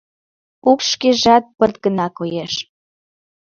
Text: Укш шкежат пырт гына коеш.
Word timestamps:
Укш 0.69 0.85
шкежат 0.93 1.43
пырт 1.57 1.75
гына 1.85 2.07
коеш. 2.17 2.53